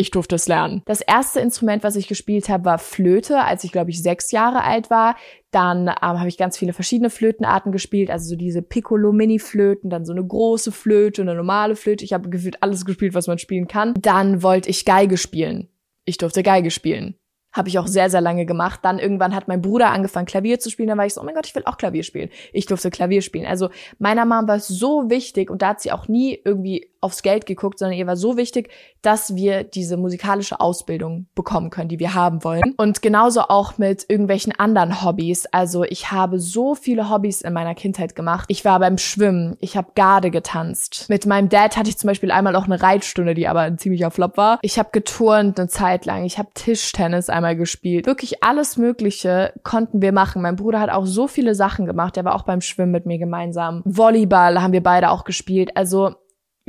[0.00, 0.80] ich durfte es lernen.
[0.86, 4.64] Das erste Instrument, was ich gespielt habe, war Flöte, als ich glaube ich sechs Jahre
[4.64, 5.14] alt war.
[5.50, 10.12] Dann ähm, habe ich ganz viele verschiedene Flötenarten gespielt, also so diese Piccolo-Mini-Flöten, dann so
[10.12, 12.04] eine große Flöte, eine normale Flöte.
[12.04, 13.92] Ich habe gefühlt alles gespielt, was man spielen kann.
[14.00, 15.68] Dann wollte ich Geige spielen.
[16.06, 17.16] Ich durfte Geige spielen.
[17.52, 18.80] Habe ich auch sehr, sehr lange gemacht.
[18.84, 20.88] Dann irgendwann hat mein Bruder angefangen, Klavier zu spielen.
[20.88, 22.30] Dann war ich so, oh mein Gott, ich will auch Klavier spielen.
[22.52, 23.44] Ich durfte Klavier spielen.
[23.44, 27.22] Also meiner Mom war es so wichtig und da hat sie auch nie irgendwie aufs
[27.22, 28.70] Geld geguckt, sondern ihr war so wichtig,
[29.02, 32.74] dass wir diese musikalische Ausbildung bekommen können, die wir haben wollen.
[32.76, 35.46] Und genauso auch mit irgendwelchen anderen Hobbys.
[35.46, 38.44] Also ich habe so viele Hobbys in meiner Kindheit gemacht.
[38.48, 41.06] Ich war beim Schwimmen, ich habe Garde getanzt.
[41.08, 44.10] Mit meinem Dad hatte ich zum Beispiel einmal auch eine Reitstunde, die aber ein ziemlicher
[44.10, 44.58] Flop war.
[44.62, 46.24] Ich habe geturnt eine Zeit lang.
[46.24, 48.06] Ich habe Tischtennis einmal gespielt.
[48.06, 50.42] Wirklich alles Mögliche konnten wir machen.
[50.42, 52.16] Mein Bruder hat auch so viele Sachen gemacht.
[52.16, 53.82] Er war auch beim Schwimmen mit mir gemeinsam.
[53.84, 55.76] Volleyball haben wir beide auch gespielt.
[55.76, 56.14] Also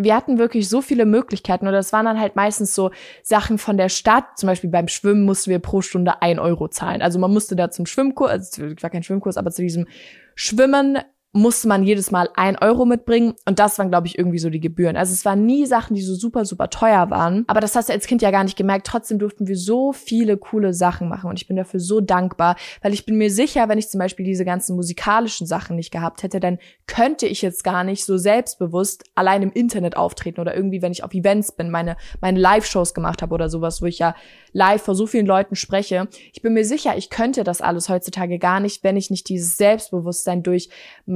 [0.04, 2.92] wir hatten wirklich so viele Möglichkeiten oder das waren dann halt meistens so
[3.24, 4.38] Sachen von der Stadt.
[4.38, 7.02] Zum Beispiel beim Schwimmen mussten wir pro Stunde ein Euro zahlen.
[7.02, 9.88] Also man musste da zum Schwimmkurs, also es war kein Schwimmkurs, aber zu diesem
[10.36, 10.98] Schwimmen
[11.34, 14.60] musste man jedes Mal ein Euro mitbringen und das waren, glaube ich, irgendwie so die
[14.60, 14.98] Gebühren.
[14.98, 17.46] Also es waren nie Sachen, die so super, super teuer waren.
[17.48, 18.86] Aber das hast du als Kind ja gar nicht gemerkt.
[18.86, 22.94] Trotzdem durften wir so viele coole Sachen machen und ich bin dafür so dankbar, weil
[22.94, 26.42] ich bin mir sicher, wenn ich zum Beispiel diese ganzen musikalischen Sachen nicht gehabt hätte,
[26.42, 30.92] dann könnte ich jetzt gar nicht so selbstbewusst allein im Internet auftreten oder irgendwie, wenn
[30.92, 34.16] ich auf Events bin, meine, meine Live-Shows gemacht habe oder sowas, wo ich ja
[34.52, 36.10] live vor so vielen Leuten spreche.
[36.34, 39.56] Ich bin mir sicher, ich könnte das alles heutzutage gar nicht, wenn ich nicht dieses
[39.56, 40.70] Selbstbewusstsein durch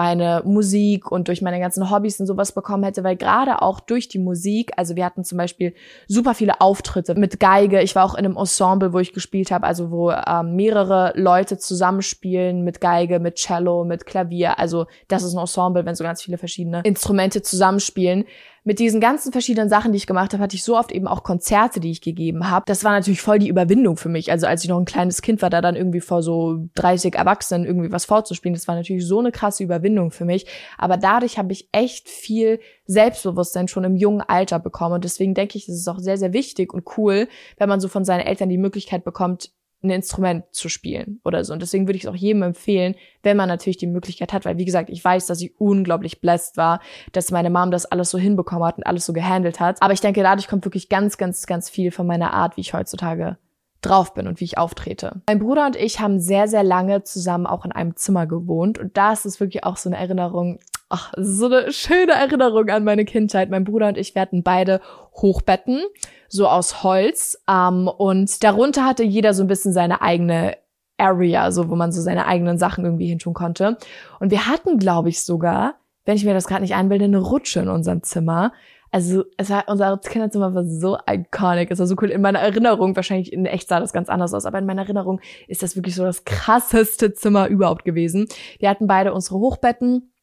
[0.05, 4.07] meine Musik und durch meine ganzen Hobbys und sowas bekommen hätte, weil gerade auch durch
[4.07, 5.73] die Musik, also wir hatten zum Beispiel
[6.07, 7.81] super viele Auftritte mit Geige.
[7.81, 11.57] Ich war auch in einem Ensemble, wo ich gespielt habe, also wo ähm, mehrere Leute
[11.57, 14.59] zusammenspielen mit Geige, mit Cello, mit Klavier.
[14.59, 18.25] Also das ist ein Ensemble, wenn so ganz viele verschiedene Instrumente zusammenspielen
[18.65, 21.21] mit diesen ganzen verschiedenen Sachen, die ich gemacht habe, hatte ich so oft eben auch
[21.21, 22.63] Konzerte, die ich gegeben habe.
[22.65, 24.31] Das war natürlich voll die Überwindung für mich.
[24.31, 27.63] Also als ich noch ein kleines Kind war, da dann irgendwie vor so 30 Erwachsenen
[27.63, 30.47] irgendwie was vorzuspielen, das war natürlich so eine krasse Überwindung für mich.
[30.79, 34.95] Aber dadurch habe ich echt viel Selbstbewusstsein schon im jungen Alter bekommen.
[34.95, 37.87] Und deswegen denke ich, es ist auch sehr, sehr wichtig und cool, wenn man so
[37.87, 39.51] von seinen Eltern die Möglichkeit bekommt,
[39.83, 41.53] ein Instrument zu spielen oder so.
[41.53, 44.57] Und deswegen würde ich es auch jedem empfehlen, wenn man natürlich die Möglichkeit hat, weil
[44.57, 48.17] wie gesagt, ich weiß, dass ich unglaublich blessed war, dass meine Mom das alles so
[48.17, 49.81] hinbekommen hat und alles so gehandelt hat.
[49.81, 52.73] Aber ich denke, dadurch kommt wirklich ganz, ganz, ganz viel von meiner Art, wie ich
[52.73, 53.37] heutzutage
[53.81, 55.21] drauf bin und wie ich auftrete.
[55.27, 58.97] Mein Bruder und ich haben sehr, sehr lange zusammen auch in einem Zimmer gewohnt und
[58.97, 60.59] da ist es wirklich auch so eine Erinnerung,
[60.89, 63.49] ach, so eine schöne Erinnerung an meine Kindheit.
[63.49, 64.81] Mein Bruder und ich, wir hatten beide
[65.15, 65.81] Hochbetten,
[66.27, 67.41] so aus Holz.
[67.49, 70.57] Ähm, und darunter hatte jeder so ein bisschen seine eigene
[70.97, 73.77] Area, so wo man so seine eigenen Sachen irgendwie hintun konnte.
[74.19, 77.59] Und wir hatten, glaube ich, sogar, wenn ich mir das gerade nicht einbilde, eine Rutsche
[77.59, 78.53] in unserem Zimmer.
[78.91, 82.11] Also es war, unser Kinderzimmer war so iconic, es war so cool.
[82.11, 85.19] In meiner Erinnerung, wahrscheinlich in echt sah das ganz anders aus, aber in meiner Erinnerung
[85.49, 88.27] ist das wirklich so das krasseste Zimmer überhaupt gewesen.
[88.59, 90.13] Wir hatten beide unsere Hochbetten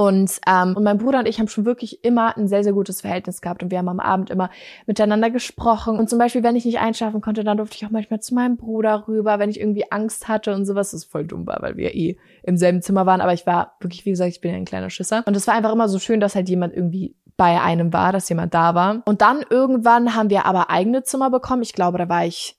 [0.00, 3.02] und, ähm, und mein Bruder und ich haben schon wirklich immer ein sehr, sehr gutes
[3.02, 4.48] Verhältnis gehabt und wir haben am Abend immer
[4.86, 5.98] miteinander gesprochen.
[5.98, 8.56] Und zum Beispiel, wenn ich nicht einschlafen konnte, dann durfte ich auch manchmal zu meinem
[8.56, 10.92] Bruder rüber, wenn ich irgendwie Angst hatte und sowas.
[10.92, 13.20] Das ist voll dumm war, weil wir eh im selben Zimmer waren.
[13.20, 15.22] Aber ich war wirklich, wie gesagt, ich bin ja ein kleiner Schisser.
[15.26, 18.30] Und es war einfach immer so schön, dass halt jemand irgendwie bei einem war, dass
[18.30, 19.02] jemand da war.
[19.04, 21.60] Und dann irgendwann haben wir aber eigene Zimmer bekommen.
[21.60, 22.56] Ich glaube, da war ich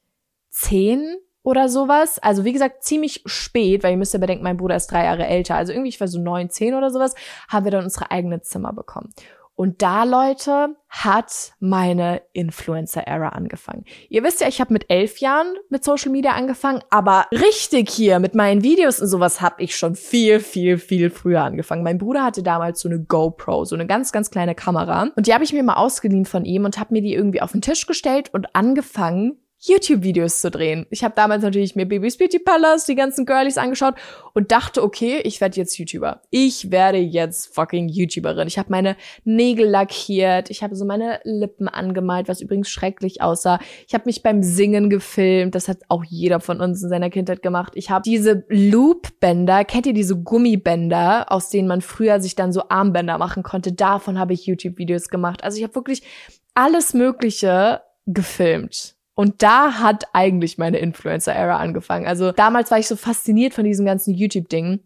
[0.51, 2.19] zehn oder sowas.
[2.19, 5.25] Also wie gesagt, ziemlich spät, weil ihr müsst ja bedenken, mein Bruder ist drei Jahre
[5.25, 5.55] älter.
[5.55, 7.15] Also irgendwie, ich war so neun, zehn oder sowas,
[7.47, 9.09] haben wir dann unsere eigene Zimmer bekommen.
[9.61, 13.85] Und da, Leute, hat meine Influencer-Era angefangen.
[14.09, 18.17] Ihr wisst ja, ich habe mit elf Jahren mit Social Media angefangen, aber richtig hier
[18.17, 21.83] mit meinen Videos und sowas habe ich schon viel, viel, viel früher angefangen.
[21.83, 25.11] Mein Bruder hatte damals so eine GoPro, so eine ganz, ganz kleine Kamera.
[25.15, 27.51] Und die habe ich mir mal ausgeliehen von ihm und habe mir die irgendwie auf
[27.51, 30.87] den Tisch gestellt und angefangen, YouTube-Videos zu drehen.
[30.89, 33.93] Ich habe damals natürlich mir Babys Beauty Palace, die ganzen Girlies angeschaut
[34.33, 36.21] und dachte, okay, ich werde jetzt YouTuber.
[36.31, 38.47] Ich werde jetzt fucking YouTuberin.
[38.47, 43.59] Ich habe meine Nägel lackiert, ich habe so meine Lippen angemalt, was übrigens schrecklich aussah.
[43.87, 47.43] Ich habe mich beim Singen gefilmt, das hat auch jeder von uns in seiner Kindheit
[47.43, 47.73] gemacht.
[47.75, 52.69] Ich habe diese Loop-Bänder, kennt ihr diese Gummibänder, aus denen man früher sich dann so
[52.69, 53.73] Armbänder machen konnte?
[53.73, 55.43] Davon habe ich YouTube-Videos gemacht.
[55.43, 56.01] Also ich habe wirklich
[56.55, 58.95] alles Mögliche gefilmt.
[59.21, 62.07] Und da hat eigentlich meine Influencer-Era angefangen.
[62.07, 64.79] Also damals war ich so fasziniert von diesem ganzen YouTube-Ding.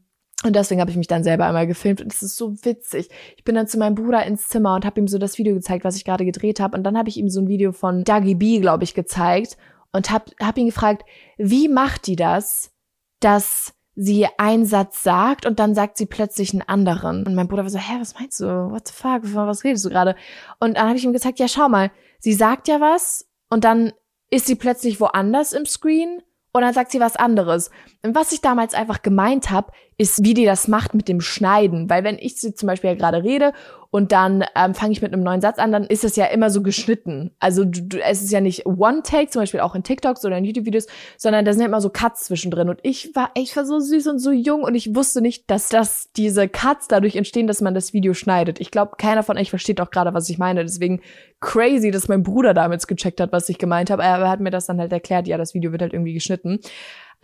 [0.43, 3.07] Und deswegen habe ich mich dann selber einmal gefilmt und es ist so witzig.
[3.37, 5.85] Ich bin dann zu meinem Bruder ins Zimmer und habe ihm so das Video gezeigt,
[5.85, 6.75] was ich gerade gedreht habe.
[6.75, 9.55] Und dann habe ich ihm so ein Video von Dagi B, glaube ich, gezeigt
[9.93, 11.05] und habe hab ihn gefragt,
[11.37, 12.73] wie macht die das,
[13.21, 17.25] dass sie einen Satz sagt und dann sagt sie plötzlich einen anderen.
[17.25, 18.47] Und mein Bruder war so, hä, was meinst du?
[18.69, 19.21] What the fuck?
[19.33, 20.17] Was redest du gerade?
[20.59, 23.93] Und dann habe ich ihm gesagt, ja, schau mal, sie sagt ja was und dann
[24.29, 27.69] ist sie plötzlich woanders im Screen und dann sagt sie was anderes.
[28.01, 31.89] Und was ich damals einfach gemeint habe, ist, wie die das macht mit dem Schneiden.
[31.89, 33.53] Weil wenn ich sie zum Beispiel ja gerade rede
[33.95, 36.49] und dann ähm, fange ich mit einem neuen Satz an, dann ist es ja immer
[36.49, 37.31] so geschnitten.
[37.39, 40.43] Also du, du, es ist ja nicht One-Take, zum Beispiel auch in TikToks oder in
[40.43, 42.67] YouTube-Videos, sondern da sind ja immer so Cuts zwischendrin.
[42.67, 45.69] Und ich war, ich war so süß und so jung und ich wusste nicht, dass
[45.69, 48.59] das diese Cuts dadurch entstehen, dass man das Video schneidet.
[48.59, 50.65] Ich glaube, keiner von euch versteht auch gerade, was ich meine.
[50.65, 50.99] Deswegen
[51.39, 54.03] crazy, dass mein Bruder damals gecheckt hat, was ich gemeint habe.
[54.03, 56.59] Er hat mir das dann halt erklärt, ja, das Video wird halt irgendwie geschnitten.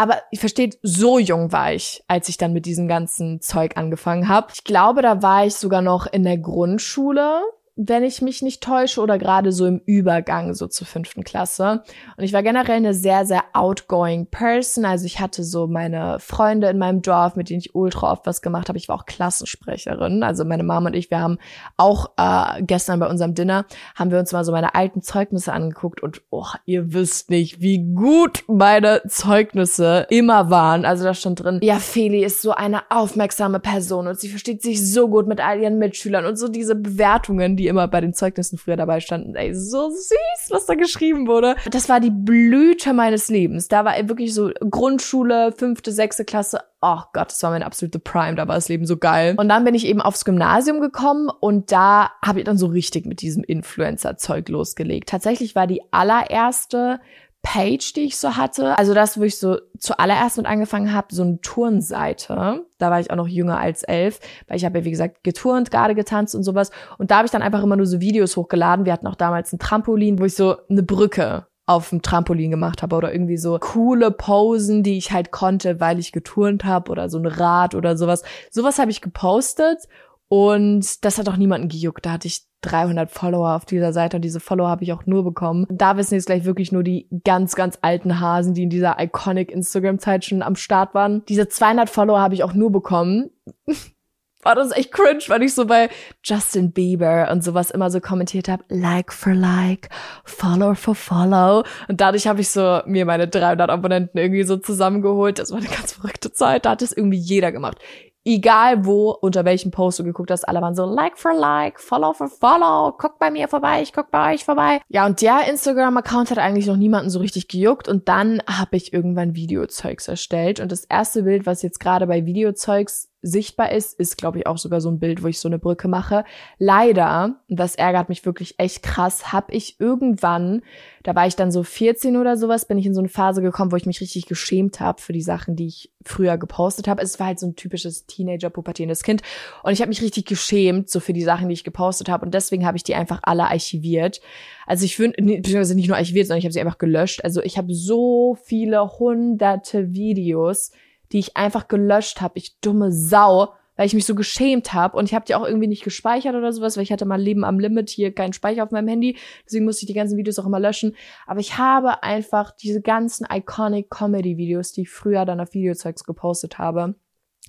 [0.01, 4.27] Aber ihr versteht, so jung war ich, als ich dann mit diesem ganzen Zeug angefangen
[4.27, 4.47] habe.
[4.51, 7.43] Ich glaube, da war ich sogar noch in der Grundschule
[7.75, 11.83] wenn ich mich nicht täusche, oder gerade so im Übergang so zur fünften Klasse.
[12.17, 14.83] Und ich war generell eine sehr, sehr outgoing Person.
[14.85, 18.41] Also ich hatte so meine Freunde in meinem Dorf, mit denen ich ultra oft was
[18.41, 18.77] gemacht habe.
[18.77, 20.21] Ich war auch Klassensprecherin.
[20.23, 21.37] Also meine Mama und ich, wir haben
[21.77, 26.03] auch äh, gestern bei unserem Dinner, haben wir uns mal so meine alten Zeugnisse angeguckt
[26.03, 30.83] und oh, ihr wisst nicht, wie gut meine Zeugnisse immer waren.
[30.83, 34.91] Also da stand drin, ja, Feli ist so eine aufmerksame Person und sie versteht sich
[34.91, 38.57] so gut mit all ihren Mitschülern und so diese Bewertungen, die immer bei den Zeugnissen
[38.57, 39.35] früher dabei standen.
[39.35, 41.55] Ey, so süß, was da geschrieben wurde.
[41.69, 43.67] Das war die Blüte meines Lebens.
[43.67, 46.61] Da war wirklich so Grundschule, fünfte, sechste Klasse.
[46.81, 49.35] Oh Gott, das war meine absolute Prime, da war das Leben so geil.
[49.37, 53.05] Und dann bin ich eben aufs Gymnasium gekommen und da habe ich dann so richtig
[53.05, 55.09] mit diesem Influencer-Zeug losgelegt.
[55.09, 56.99] Tatsächlich war die allererste
[57.43, 58.77] Page, die ich so hatte.
[58.77, 62.65] Also das, wo ich so zuallererst mit angefangen habe, so eine Turnseite.
[62.77, 65.71] Da war ich auch noch jünger als elf, weil ich habe ja, wie gesagt, geturnt,
[65.71, 66.71] gerade getanzt und sowas.
[66.97, 68.85] Und da habe ich dann einfach immer nur so Videos hochgeladen.
[68.85, 72.83] Wir hatten auch damals ein Trampolin, wo ich so eine Brücke auf dem Trampolin gemacht
[72.83, 77.09] habe oder irgendwie so coole Posen, die ich halt konnte, weil ich geturnt habe oder
[77.09, 78.23] so ein Rad oder sowas.
[78.51, 79.87] Sowas habe ich gepostet
[80.31, 82.05] und das hat auch niemanden gejuckt.
[82.05, 85.25] Da hatte ich 300 Follower auf dieser Seite und diese Follower habe ich auch nur
[85.25, 85.67] bekommen.
[85.69, 89.51] Da wissen jetzt gleich wirklich nur die ganz, ganz alten Hasen, die in dieser iconic
[89.51, 91.25] Instagram-Zeit schon am Start waren.
[91.25, 93.31] Diese 200 Follower habe ich auch nur bekommen.
[94.41, 95.89] war das echt cringe, weil ich so bei
[96.23, 99.89] Justin Bieber und sowas immer so kommentiert habe, like for like,
[100.23, 101.65] follow for follow.
[101.89, 105.39] Und dadurch habe ich so mir meine 300 Abonnenten irgendwie so zusammengeholt.
[105.39, 106.65] Das war eine ganz verrückte Zeit.
[106.65, 107.79] Da hat es irgendwie jeder gemacht
[108.23, 112.13] egal wo, unter welchem Post du geguckt hast, alle waren so like for like, follow
[112.13, 114.81] for follow, guck bei mir vorbei, ich guck bei euch vorbei.
[114.89, 118.93] Ja, und der Instagram-Account hat eigentlich noch niemanden so richtig gejuckt und dann habe ich
[118.93, 124.17] irgendwann Videozeugs erstellt und das erste Bild, was jetzt gerade bei Videozeugs sichtbar ist, ist,
[124.17, 126.25] glaube ich, auch sogar so ein Bild, wo ich so eine Brücke mache.
[126.57, 130.63] Leider, das ärgert mich wirklich echt krass, habe ich irgendwann,
[131.03, 133.71] da war ich dann so 14 oder sowas, bin ich in so eine Phase gekommen,
[133.71, 137.01] wo ich mich richtig geschämt habe für die Sachen, die ich früher gepostet habe.
[137.01, 139.21] Es war halt so ein typisches Teenager-pubertierendes Kind
[139.63, 142.33] und ich habe mich richtig geschämt so für die Sachen, die ich gepostet habe und
[142.33, 144.21] deswegen habe ich die einfach alle archiviert.
[144.65, 147.23] Also ich finde, beziehungsweise nicht nur archiviert, sondern ich habe sie einfach gelöscht.
[147.23, 150.71] Also ich habe so viele hunderte Videos,
[151.11, 152.37] die ich einfach gelöscht habe.
[152.37, 153.49] Ich dumme Sau,
[153.81, 156.53] weil ich mich so geschämt habe und ich habe die auch irgendwie nicht gespeichert oder
[156.53, 159.65] sowas, weil ich hatte mal Leben am Limit hier keinen Speicher auf meinem Handy, deswegen
[159.65, 160.95] musste ich die ganzen Videos auch immer löschen.
[161.25, 166.03] Aber ich habe einfach diese ganzen iconic Comedy Videos, die ich früher dann auf Videozeugs
[166.03, 166.93] gepostet habe,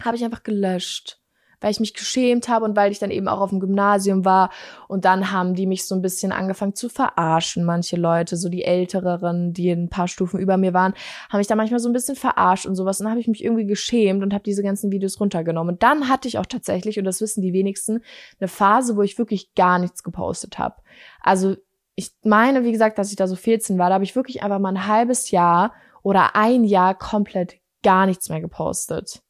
[0.01, 1.22] habe ich einfach gelöscht
[1.63, 4.51] weil ich mich geschämt habe und weil ich dann eben auch auf dem Gymnasium war.
[4.89, 7.65] Und dann haben die mich so ein bisschen angefangen zu verarschen.
[7.65, 10.95] Manche Leute, so die Ältereren, die ein paar Stufen über mir waren,
[11.31, 13.01] haben mich da manchmal so ein bisschen verarscht und sowas.
[13.01, 15.75] Und dann habe ich mich irgendwie geschämt und habe diese ganzen Videos runtergenommen.
[15.75, 18.01] Und dann hatte ich auch tatsächlich, und das wissen die wenigsten,
[18.41, 20.77] eine Phase, wo ich wirklich gar nichts gepostet habe.
[21.21, 21.57] Also
[21.95, 24.59] ich meine, wie gesagt, dass ich da so 14 war, da habe ich wirklich einfach
[24.59, 25.73] mal ein halbes Jahr
[26.03, 29.23] oder ein Jahr komplett gar nichts mehr gepostet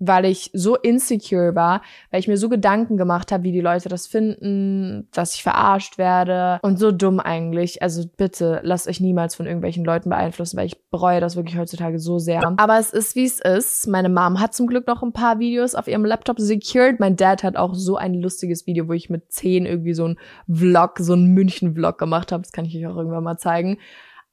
[0.00, 3.88] weil ich so insecure war, weil ich mir so Gedanken gemacht habe, wie die Leute
[3.88, 7.82] das finden, dass ich verarscht werde und so dumm eigentlich.
[7.82, 11.98] Also bitte lasst euch niemals von irgendwelchen Leuten beeinflussen, weil ich bereue das wirklich heutzutage
[11.98, 12.42] so sehr.
[12.56, 13.86] Aber es ist wie es ist.
[13.86, 16.98] Meine Mom hat zum Glück noch ein paar Videos auf ihrem Laptop secured.
[16.98, 20.18] Mein Dad hat auch so ein lustiges Video, wo ich mit zehn irgendwie so ein
[20.50, 22.42] Vlog, so ein München-Vlog gemacht habe.
[22.42, 23.78] Das kann ich euch auch irgendwann mal zeigen.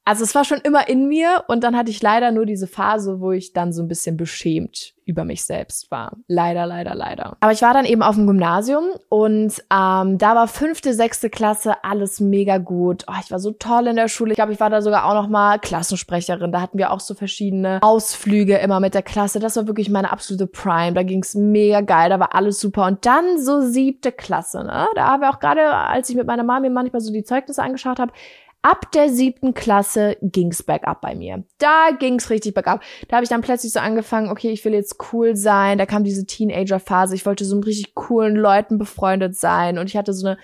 [0.08, 3.20] Also es war schon immer in mir und dann hatte ich leider nur diese Phase,
[3.20, 6.16] wo ich dann so ein bisschen beschämt über mich selbst war.
[6.28, 7.36] Leider, leider, leider.
[7.40, 11.84] Aber ich war dann eben auf dem Gymnasium und ähm, da war fünfte, sechste Klasse
[11.84, 13.04] alles mega gut.
[13.06, 14.32] Oh, ich war so toll in der Schule.
[14.32, 16.52] Ich glaube, ich war da sogar auch noch mal Klassensprecherin.
[16.52, 19.40] Da hatten wir auch so verschiedene Ausflüge immer mit der Klasse.
[19.40, 20.94] Das war wirklich meine absolute Prime.
[20.94, 22.08] Da ging's mega geil.
[22.08, 22.86] Da war alles super.
[22.86, 24.64] Und dann so siebte Klasse.
[24.64, 24.86] Ne?
[24.94, 27.62] Da haben wir auch gerade, als ich mit meiner Mama mir manchmal so die Zeugnisse
[27.62, 28.12] angeschaut habe,
[28.62, 31.44] Ab der siebten Klasse ging's bergab bei mir.
[31.58, 32.82] Da ging's richtig bergab.
[33.08, 35.78] Da habe ich dann plötzlich so angefangen, okay, ich will jetzt cool sein.
[35.78, 37.14] Da kam diese Teenager-Phase.
[37.14, 39.78] Ich wollte so mit richtig coolen Leuten befreundet sein.
[39.78, 40.38] Und ich hatte so eine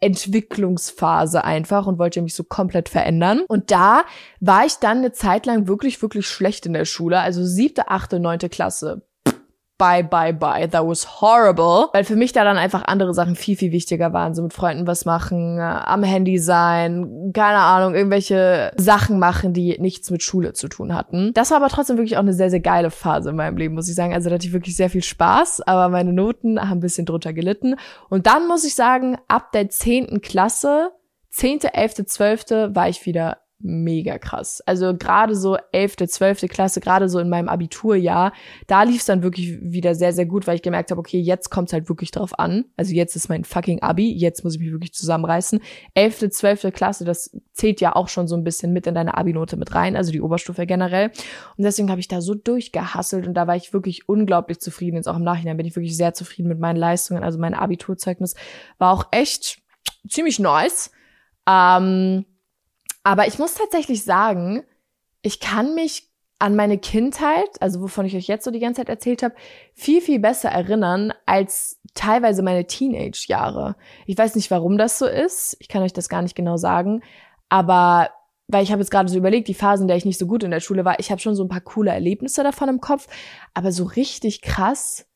[0.00, 3.42] Entwicklungsphase einfach und wollte mich so komplett verändern.
[3.46, 4.02] Und da
[4.40, 7.20] war ich dann eine Zeit lang wirklich, wirklich schlecht in der Schule.
[7.20, 9.02] Also siebte, achte, neunte Klasse
[9.80, 10.68] bye, bye, bye.
[10.68, 11.88] That was horrible.
[11.94, 14.34] Weil für mich da dann einfach andere Sachen viel, viel wichtiger waren.
[14.34, 19.78] So mit Freunden was machen, äh, am Handy sein, keine Ahnung, irgendwelche Sachen machen, die
[19.80, 21.32] nichts mit Schule zu tun hatten.
[21.32, 23.88] Das war aber trotzdem wirklich auch eine sehr, sehr geile Phase in meinem Leben, muss
[23.88, 24.12] ich sagen.
[24.12, 27.32] Also da hatte ich wirklich sehr viel Spaß, aber meine Noten haben ein bisschen drunter
[27.32, 27.76] gelitten.
[28.10, 30.90] Und dann muss ich sagen, ab der zehnten Klasse,
[31.30, 34.60] zehnte, elfte, zwölfte, war ich wieder mega krass.
[34.66, 38.32] Also gerade so elfte, zwölfte Klasse, gerade so in meinem Abiturjahr,
[38.66, 41.50] da lief es dann wirklich wieder sehr, sehr gut, weil ich gemerkt habe, okay, jetzt
[41.50, 42.64] kommt es halt wirklich drauf an.
[42.76, 45.60] Also jetzt ist mein fucking Abi, jetzt muss ich mich wirklich zusammenreißen.
[45.94, 49.56] Elfte, zwölfte Klasse, das zählt ja auch schon so ein bisschen mit in deine Abi-Note
[49.56, 51.10] mit rein, also die Oberstufe generell.
[51.56, 54.96] Und deswegen habe ich da so durchgehasselt und da war ich wirklich unglaublich zufrieden.
[54.96, 57.22] Jetzt auch im Nachhinein bin ich wirklich sehr zufrieden mit meinen Leistungen.
[57.22, 58.34] Also mein Abiturzeugnis
[58.78, 59.60] war auch echt
[60.08, 60.90] ziemlich nice.
[61.46, 62.24] Ähm,
[63.02, 64.62] aber ich muss tatsächlich sagen,
[65.22, 68.88] ich kann mich an meine Kindheit, also wovon ich euch jetzt so die ganze Zeit
[68.88, 69.34] erzählt habe,
[69.74, 73.76] viel, viel besser erinnern als teilweise meine Teenage-Jahre.
[74.06, 75.56] Ich weiß nicht, warum das so ist.
[75.60, 77.02] Ich kann euch das gar nicht genau sagen.
[77.50, 78.10] Aber
[78.48, 80.42] weil ich habe jetzt gerade so überlegt, die Phasen, in der ich nicht so gut
[80.42, 83.06] in der Schule war, ich habe schon so ein paar coole Erlebnisse davon im Kopf.
[83.52, 85.06] Aber so richtig krass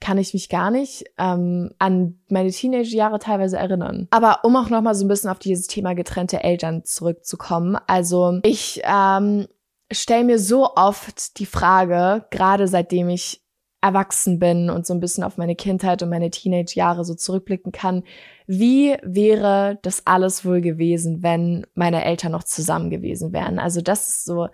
[0.00, 4.06] kann ich mich gar nicht ähm, an meine Teenage-Jahre teilweise erinnern.
[4.10, 7.76] Aber um auch nochmal so ein bisschen auf dieses Thema getrennte Eltern zurückzukommen.
[7.86, 9.48] Also ich ähm,
[9.90, 13.42] stelle mir so oft die Frage, gerade seitdem ich
[13.80, 18.02] erwachsen bin und so ein bisschen auf meine Kindheit und meine Teenage-Jahre so zurückblicken kann,
[18.46, 23.58] wie wäre das alles wohl gewesen, wenn meine Eltern noch zusammen gewesen wären?
[23.58, 24.48] Also das ist so,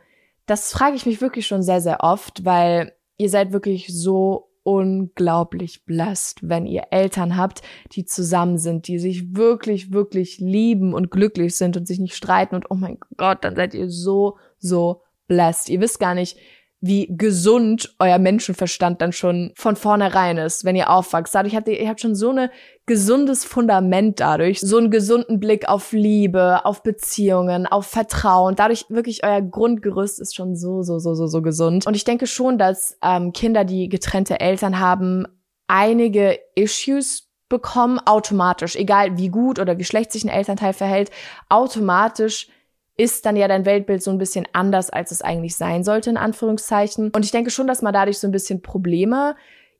[0.47, 5.85] das frage ich mich wirklich schon sehr, sehr oft, weil ihr seid wirklich so unglaublich
[5.85, 11.55] blessed, wenn ihr Eltern habt, die zusammen sind, die sich wirklich, wirklich lieben und glücklich
[11.55, 15.69] sind und sich nicht streiten und oh mein Gott, dann seid ihr so, so blessed.
[15.69, 16.39] Ihr wisst gar nicht,
[16.87, 21.35] wie gesund euer Menschenverstand dann schon von vornherein ist, wenn ihr aufwachst.
[21.35, 22.51] Dadurch habt ihr, ihr habt schon so ein
[22.85, 28.55] gesundes Fundament dadurch, so einen gesunden Blick auf Liebe, auf Beziehungen, auf Vertrauen.
[28.55, 31.87] Dadurch wirklich euer Grundgerüst ist schon so, so, so, so, so gesund.
[31.87, 35.27] Und ich denke schon, dass ähm, Kinder, die getrennte Eltern haben,
[35.67, 41.11] einige Issues bekommen, automatisch, egal wie gut oder wie schlecht sich ein Elternteil verhält,
[41.49, 42.49] automatisch
[42.97, 46.17] ist dann ja dein Weltbild so ein bisschen anders, als es eigentlich sein sollte, in
[46.17, 47.11] Anführungszeichen.
[47.11, 49.35] Und ich denke schon, dass man dadurch so ein bisschen Probleme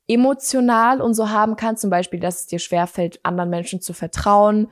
[0.07, 1.77] emotional und so haben kann.
[1.77, 4.67] Zum Beispiel, dass es dir schwerfällt, anderen Menschen zu vertrauen.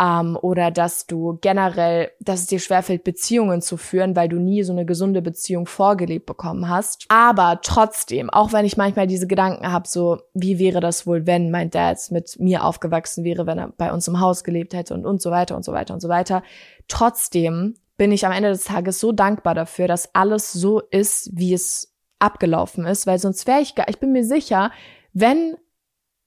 [0.00, 4.62] Ähm, oder dass du generell, dass es dir schwerfällt, Beziehungen zu führen, weil du nie
[4.62, 7.04] so eine gesunde Beziehung vorgelebt bekommen hast.
[7.08, 11.50] Aber trotzdem, auch wenn ich manchmal diese Gedanken habe, so, wie wäre das wohl, wenn
[11.50, 15.04] mein Dad mit mir aufgewachsen wäre, wenn er bei uns im Haus gelebt hätte und,
[15.04, 16.42] und so weiter und so weiter und so weiter.
[16.88, 21.52] Trotzdem bin ich am Ende des Tages so dankbar dafür, dass alles so ist, wie
[21.52, 24.70] es abgelaufen ist, weil sonst wäre ich gar, ich bin mir sicher,
[25.12, 25.56] wenn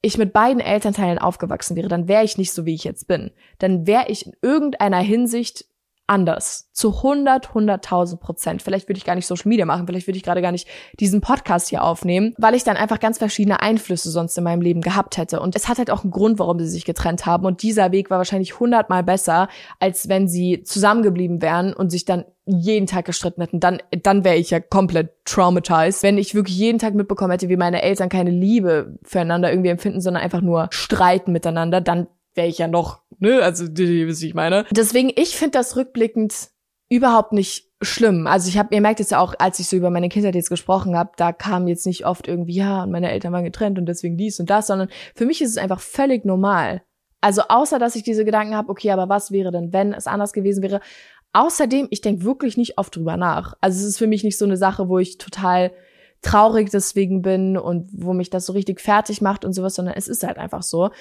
[0.05, 3.31] ich mit beiden Elternteilen aufgewachsen wäre, dann wäre ich nicht so, wie ich jetzt bin.
[3.57, 5.65] Dann wäre ich in irgendeiner Hinsicht
[6.07, 6.69] anders.
[6.71, 8.61] Zu 100, 100.000 Prozent.
[8.61, 10.67] Vielleicht würde ich gar nicht Social Media machen, vielleicht würde ich gerade gar nicht
[10.99, 14.81] diesen Podcast hier aufnehmen, weil ich dann einfach ganz verschiedene Einflüsse sonst in meinem Leben
[14.81, 15.39] gehabt hätte.
[15.39, 17.45] Und es hat halt auch einen Grund, warum sie sich getrennt haben.
[17.45, 19.47] Und dieser Weg war wahrscheinlich hundertmal besser,
[19.79, 24.35] als wenn sie zusammengeblieben wären und sich dann jeden Tag gestritten hätten, dann, dann wäre
[24.35, 26.03] ich ja komplett traumatized.
[26.03, 30.01] Wenn ich wirklich jeden Tag mitbekommen hätte, wie meine Eltern keine Liebe füreinander irgendwie empfinden,
[30.01, 34.65] sondern einfach nur streiten miteinander, dann wäre ich ja noch, ne, also, was ich meine.
[34.71, 36.49] Deswegen, ich finde das rückblickend
[36.89, 38.27] überhaupt nicht schlimm.
[38.27, 40.49] Also ich habe, ihr merkt jetzt ja auch, als ich so über meine Kindheit jetzt
[40.49, 43.85] gesprochen habe, da kam jetzt nicht oft irgendwie, ja, und meine Eltern waren getrennt und
[43.85, 46.83] deswegen dies und das, sondern für mich ist es einfach völlig normal.
[47.21, 50.31] Also außer, dass ich diese Gedanken habe, okay, aber was wäre denn, wenn es anders
[50.31, 50.79] gewesen wäre?
[51.35, 53.55] Außerdem, ich denke wirklich nicht oft drüber nach.
[53.59, 55.73] Also es ist für mich nicht so eine Sache, wo ich total
[56.21, 60.07] traurig deswegen bin und wo mich das so richtig fertig macht und sowas, sondern es
[60.07, 60.91] ist halt einfach so.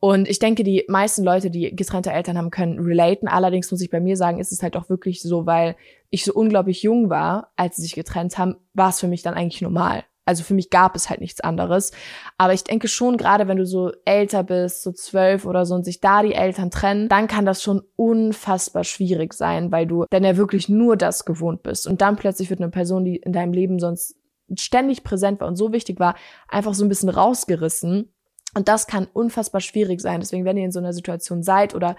[0.00, 3.28] Und ich denke, die meisten Leute, die getrennte Eltern haben, können relaten.
[3.28, 5.76] Allerdings muss ich bei mir sagen, ist es halt auch wirklich so, weil
[6.10, 9.34] ich so unglaublich jung war, als sie sich getrennt haben, war es für mich dann
[9.34, 10.02] eigentlich normal.
[10.24, 11.92] Also für mich gab es halt nichts anderes.
[12.38, 15.84] Aber ich denke schon, gerade wenn du so älter bist, so zwölf oder so, und
[15.84, 20.24] sich da die Eltern trennen, dann kann das schon unfassbar schwierig sein, weil du dann
[20.24, 21.86] ja wirklich nur das gewohnt bist.
[21.86, 24.16] Und dann plötzlich wird eine Person, die in deinem Leben sonst
[24.58, 26.14] ständig präsent war und so wichtig war,
[26.48, 28.12] einfach so ein bisschen rausgerissen.
[28.56, 30.20] Und das kann unfassbar schwierig sein.
[30.20, 31.96] Deswegen, wenn ihr in so einer Situation seid oder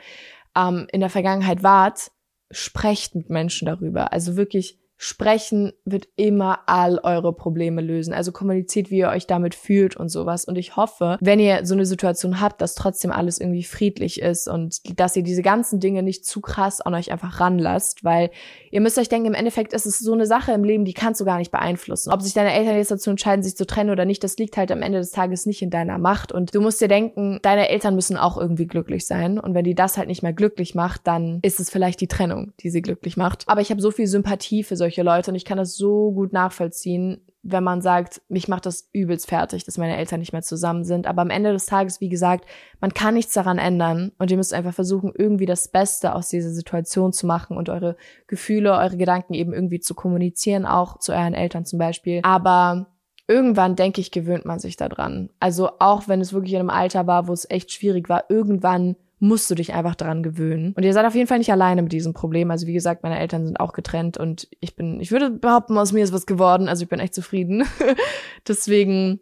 [0.56, 2.12] ähm, in der Vergangenheit wart,
[2.52, 4.14] sprecht mit Menschen darüber.
[4.14, 8.14] Also wirklich Sprechen wird immer all eure Probleme lösen.
[8.14, 10.46] Also kommuniziert, wie ihr euch damit fühlt und sowas.
[10.46, 14.48] Und ich hoffe, wenn ihr so eine Situation habt, dass trotzdem alles irgendwie friedlich ist
[14.48, 18.30] und dass ihr diese ganzen Dinge nicht zu krass an euch einfach ranlasst, weil
[18.72, 21.20] ihr müsst euch denken, im Endeffekt ist es so eine Sache im Leben, die kannst
[21.20, 22.12] du gar nicht beeinflussen.
[22.12, 24.72] Ob sich deine Eltern jetzt dazu entscheiden, sich zu trennen oder nicht, das liegt halt
[24.72, 26.32] am Ende des Tages nicht in deiner Macht.
[26.32, 29.40] Und du musst dir denken, deine Eltern müssen auch irgendwie glücklich sein.
[29.40, 32.54] Und wenn die das halt nicht mehr glücklich macht, dann ist es vielleicht die Trennung,
[32.62, 33.44] die sie glücklich macht.
[33.48, 36.34] Aber ich habe so viel Sympathie für solche Leute und ich kann das so gut
[36.34, 40.84] nachvollziehen, wenn man sagt, mich macht das übelst fertig, dass meine Eltern nicht mehr zusammen
[40.84, 41.06] sind.
[41.06, 42.46] Aber am Ende des Tages, wie gesagt,
[42.80, 46.50] man kann nichts daran ändern und ihr müsst einfach versuchen, irgendwie das Beste aus dieser
[46.50, 51.36] Situation zu machen und eure Gefühle, eure Gedanken eben irgendwie zu kommunizieren, auch zu euren
[51.36, 52.22] Eltern zum Beispiel.
[52.24, 52.88] Aber
[53.28, 55.30] irgendwann, denke ich, gewöhnt man sich daran.
[55.40, 58.96] Also auch wenn es wirklich in einem Alter war, wo es echt schwierig war, irgendwann
[59.26, 60.74] musst du dich einfach daran gewöhnen.
[60.74, 62.52] Und ihr seid auf jeden Fall nicht alleine mit diesem Problem.
[62.52, 65.92] Also wie gesagt, meine Eltern sind auch getrennt und ich bin, ich würde behaupten, aus
[65.92, 66.70] mir ist was geworden.
[66.70, 67.66] Also ich bin echt zufrieden.
[68.48, 69.20] Deswegen,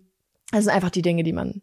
[0.51, 1.61] das sind einfach die Dinge, die man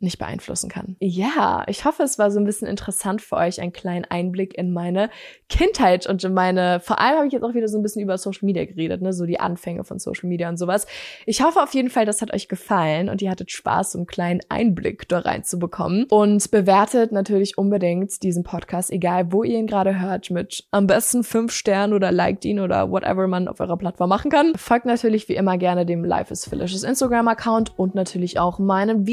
[0.00, 0.96] nicht beeinflussen kann.
[1.00, 4.72] Ja, ich hoffe, es war so ein bisschen interessant für euch, einen kleinen Einblick in
[4.72, 5.10] meine
[5.48, 8.16] Kindheit und in meine, vor allem habe ich jetzt auch wieder so ein bisschen über
[8.18, 10.86] Social Media geredet, ne, so die Anfänge von Social Media und sowas.
[11.26, 14.06] Ich hoffe auf jeden Fall, das hat euch gefallen und ihr hattet Spaß, so einen
[14.06, 20.00] kleinen Einblick da reinzubekommen und bewertet natürlich unbedingt diesen Podcast, egal wo ihr ihn gerade
[20.00, 24.08] hört, mit am besten fünf Sternen oder liked ihn oder whatever man auf eurer Plattform
[24.08, 24.52] machen kann.
[24.56, 29.06] Folgt natürlich wie immer gerne dem Life is Felicious Instagram-Account und natürlich auch meinen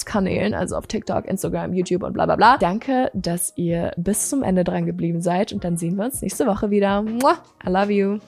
[0.00, 2.56] Videozeugs-Kanälen, also auf TikTok, Instagram, YouTube und bla bla bla.
[2.58, 6.46] Danke, dass ihr bis zum Ende dran geblieben seid und dann sehen wir uns nächste
[6.46, 7.04] Woche wieder.
[7.66, 8.20] I love you.